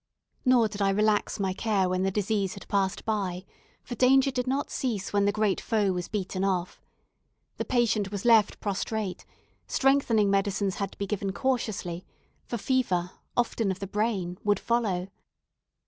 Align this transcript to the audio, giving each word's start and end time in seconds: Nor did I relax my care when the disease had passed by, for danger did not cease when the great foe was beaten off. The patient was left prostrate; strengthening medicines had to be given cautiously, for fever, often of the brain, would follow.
Nor 0.45 0.67
did 0.67 0.81
I 0.81 0.89
relax 0.89 1.39
my 1.39 1.53
care 1.53 1.87
when 1.87 2.01
the 2.01 2.09
disease 2.09 2.55
had 2.55 2.67
passed 2.67 3.05
by, 3.05 3.45
for 3.83 3.93
danger 3.93 4.31
did 4.31 4.47
not 4.47 4.71
cease 4.71 5.13
when 5.13 5.25
the 5.25 5.31
great 5.31 5.61
foe 5.61 5.91
was 5.91 6.07
beaten 6.07 6.43
off. 6.43 6.81
The 7.57 7.65
patient 7.65 8.09
was 8.11 8.25
left 8.25 8.59
prostrate; 8.59 9.27
strengthening 9.67 10.31
medicines 10.31 10.77
had 10.77 10.91
to 10.93 10.97
be 10.97 11.05
given 11.05 11.33
cautiously, 11.33 12.03
for 12.47 12.57
fever, 12.57 13.11
often 13.37 13.69
of 13.69 13.77
the 13.77 13.85
brain, 13.85 14.39
would 14.43 14.59
follow. 14.59 15.07